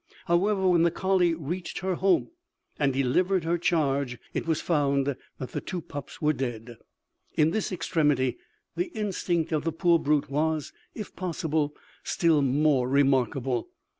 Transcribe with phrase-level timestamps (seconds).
[0.25, 2.31] However, when the colley reached her home,
[2.79, 6.77] and delivered her charge, it was found that the two pups were dead.
[7.37, 8.39] In this extremity,
[8.75, 13.69] the instinct of the poor brute was, if possible, still more remarkable.